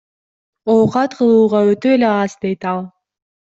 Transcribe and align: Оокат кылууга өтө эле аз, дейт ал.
Оокат 0.75 1.11
кылууга 1.17 1.59
өтө 1.73 1.87
эле 1.99 2.09
аз, 2.19 2.31
дейт 2.41 2.61
ал. 2.71 2.81